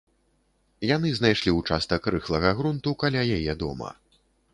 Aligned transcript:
Яны 0.95 1.11
знайшлі 1.17 1.53
ўчастак 1.59 2.01
рыхлага 2.15 2.53
грунту 2.61 2.95
каля 3.05 3.21
яе 3.37 3.53
дома. 3.65 3.93